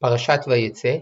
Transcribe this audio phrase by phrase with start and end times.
[0.00, 0.96] פרשת ויצא,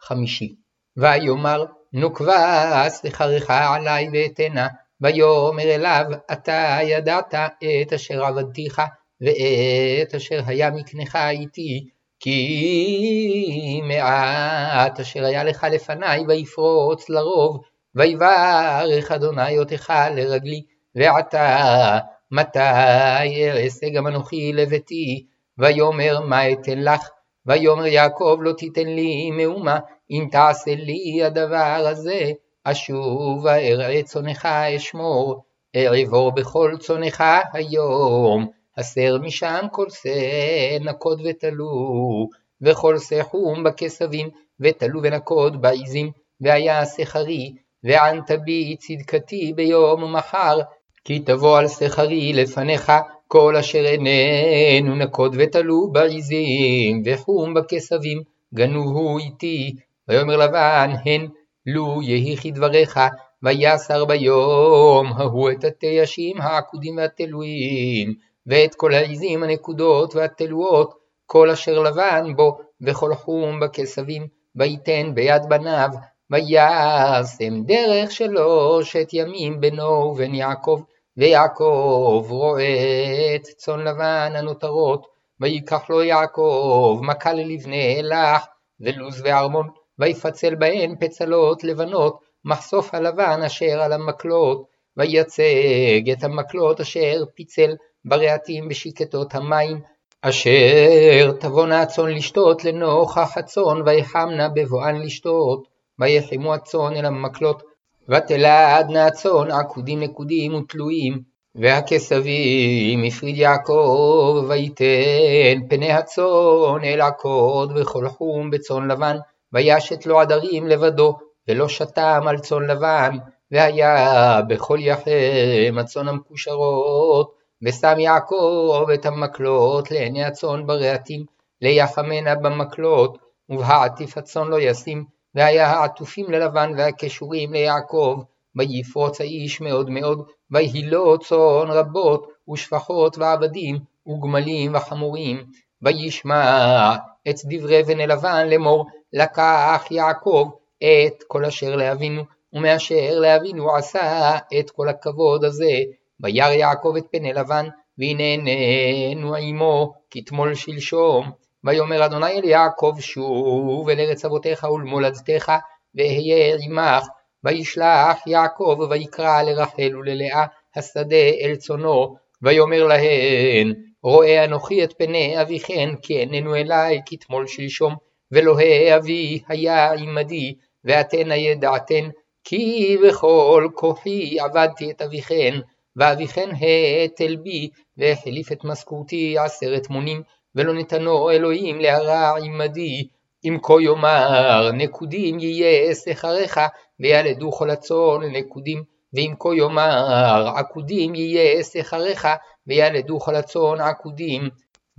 [0.00, 0.54] חמישי.
[0.96, 4.68] ויאמר נוקבה שכרך עלי ואתנה,
[5.00, 7.34] ויאמר אליו אתה ידעת
[7.82, 8.82] את אשר עבדתיך
[9.20, 11.88] ואת אשר היה מקנך איתי,
[12.20, 17.60] כי מעט אשר היה לך לפניי ויפרוץ לרוב,
[17.94, 20.62] ויברך אדוני אותך לרגלי,
[20.94, 21.98] ועתה
[22.30, 25.26] מתי אעשה גם אנוכי לביתי,
[25.58, 27.08] ויאמר מה אתן לך
[27.46, 29.78] ויאמר יעקב לא תיתן לי מאומה,
[30.10, 32.30] אם תעשה לי הדבר הזה,
[32.64, 35.44] אשוב ארעה צונך אשמור,
[35.76, 42.28] אעבור בכל צונך היום, הסר משם כל שא נקוד ותלו,
[42.62, 44.28] וכל שא חום בכסבים,
[44.60, 50.58] ותלו ונקוד בעזים, והיה שכרי, וענת בי צדקתי ביום ומחר,
[51.04, 52.92] כי תבוא על שכרי לפניך
[53.36, 58.22] כל אשר איננו נקוד ותלו בעזים, וחום בכסבים,
[58.54, 59.74] גנובו איתי,
[60.08, 61.28] ויאמר לבן, הן
[61.66, 63.00] לו יהי כדבריך,
[63.42, 68.14] ויסר ביום ההוא את התיישים העקודים והתלויים,
[68.46, 70.94] ואת כל העזים הנקודות והתלויות,
[71.26, 75.88] כל אשר לבן בו, וכל חום בכסבים, ויתן ביד בניו,
[76.30, 80.80] וישם דרך שלושת ימים בינו ובין יעקב,
[81.16, 85.06] ויעקב רואה את צאן לבן הנותרות,
[85.40, 88.46] ויקח לו יעקב מכה ללבני לך,
[88.80, 94.64] ולוז וארמון, ויפצל בהן פצלות לבנות, מחשוף הלבן אשר על המקלות,
[94.96, 97.70] וייצג את המקלות אשר פיצל
[98.04, 99.80] ברעתים בשקטות המים,
[100.22, 105.68] אשר תבואנה הצאן לשתות לנוכח הצאן, ויחמנה בבואן לשתות,
[105.98, 107.62] ויחמו הצאן אל המקלות,
[108.08, 111.22] ותלעדנה הצאן עקודים נקודים ותלויים,
[111.54, 119.16] והכסבים הפריד יעקב, ויתן פני הצאן אל עקוד וכל חום בצאן לבן,
[119.52, 123.16] וישת לו עדרים לבדו, ולא שתם על צאן לבן,
[123.50, 131.24] והיה בכל יחם הצאן המקושרות, ושם יעקב את המקלות לעיני הצאן ברעתים,
[131.62, 135.04] ליחמנה במקלות, ובהעטיף הצאן לא ישים,
[135.34, 138.22] והיה העטופים ללבן והקשורים ליעקב,
[138.56, 145.44] ויפרוץ האיש מאוד מאוד, ויהי לו צאן רבות, ושפחות ועבדים, וגמלים וחמורים,
[145.82, 146.96] וישמע
[147.28, 154.70] את דברי בני לבן לאמור, לקח יעקב את כל אשר לאבינו, ומאשר לאבינו עשה את
[154.70, 155.72] כל הכבוד הזה,
[156.20, 157.66] וירא יעקב את פני לבן,
[157.98, 161.30] והנה עמו כתמול שלשום.
[161.64, 165.52] ויאמר אדוני אל יעקב שוב אל ארץ אבותיך ולמולדתך
[165.94, 167.04] ואהיה עמך.
[167.44, 170.44] וישלח יעקב ויקרא לרחל וללאה
[170.76, 177.94] השדה אל צונו ויאמר להן רואה אנוכי את פני אביכן כי איננו אלי כתמול שלשום
[178.30, 180.54] ואלוהי אבי היה עמדי
[180.84, 182.08] ואתן הידעתן
[182.44, 185.60] כי בכל כוחי עבדתי את אביכן
[185.96, 190.22] ואביכן האטל בי והחליף את משכורתי עשרת מונים
[190.56, 193.08] ולא נתנו אלוהים להרע עמדי,
[193.44, 196.60] אם כה יאמר נקודים יהיה שכריך,
[197.00, 198.82] וילדו כל הצאן נקודים,
[199.14, 202.28] ואם כה יאמר עקודים יהיה שכריך,
[202.66, 204.48] וילדו כל הצאן עקודים.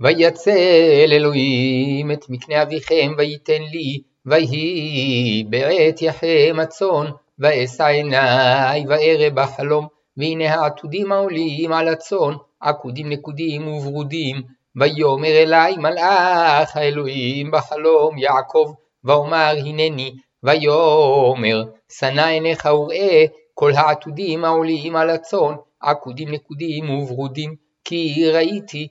[0.00, 7.06] ויצל אלוהים את מקנה אביכם ויתן לי, ויהי בעת יחם הצאן,
[7.38, 14.42] ואשא עיני וארא בחלום, והנה העתודים העולים על הצאן, עקודים נקודים וברודים,
[14.76, 18.72] ויאמר אלי מלאך האלוהים בחלום יעקב,
[19.04, 27.54] ואומר הנני, ויאמר שנא עיניך וראה כל העתודים העולים על הצאן, עקודים נקודים וברודים,
[27.84, 28.88] כי ראיתי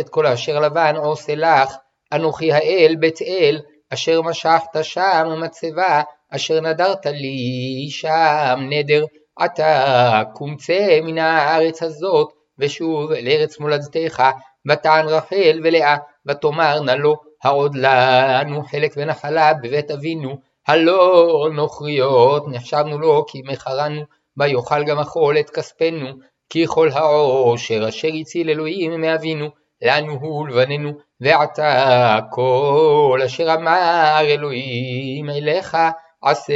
[0.00, 1.76] את כל אשר לבן עושה לך,
[2.12, 3.60] אנוכי האל בית אל,
[3.92, 9.04] אשר משכת שם מצבה, אשר נדרת לי שם נדר,
[9.38, 14.22] עתה קום צא מן הארץ הזאת, ושוב אל ארץ מולדתך,
[14.68, 15.96] ותען רחל ולאה,
[16.26, 20.36] ותאמרנה לו, העוד לנו חלק ונחלה בבית אבינו,
[20.68, 24.02] הלא נוכריות נחשבנו לו כי מכרנו,
[24.36, 26.08] ויאכל גם אכול את כספנו,
[26.50, 29.48] כי כל העושר אשר הציל אלוהים מאבינו,
[29.82, 35.76] לנו הוא לבננו, ועתה כל אשר אמר אלוהים אליך
[36.22, 36.52] עשה.